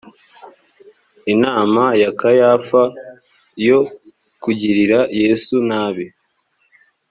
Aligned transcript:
inama 1.33 1.83
ya 2.01 2.11
kayafa 2.19 2.81
yo 3.67 3.79
kugirira 4.43 4.99
yesu 5.21 5.55
nabi 5.69 6.05